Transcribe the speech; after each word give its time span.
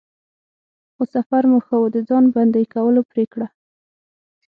خو 0.95 1.03
سفر 1.15 1.43
مو 1.51 1.59
ښه 1.65 1.75
و، 1.79 1.83
د 1.91 1.95
د 1.95 1.97
ځان 2.09 2.25
بندی 2.35 2.65
کولو 2.73 3.01
پرېکړه. 3.11 3.47